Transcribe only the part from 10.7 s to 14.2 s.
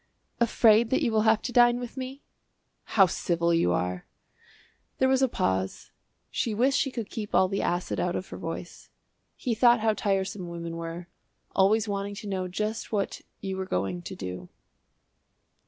were, always wanting to know just what you were going to